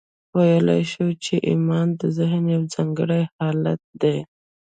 [0.37, 4.17] ویلای شو چې ایمان د ذهن یو ځانګړی حالت دی